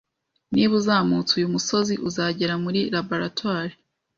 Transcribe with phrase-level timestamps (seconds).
[0.53, 3.75] Niba uzamutse uyu musozi, uzagera muri laboratoire